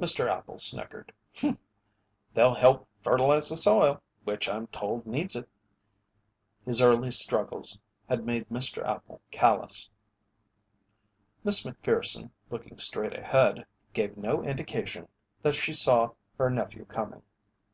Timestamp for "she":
15.54-15.74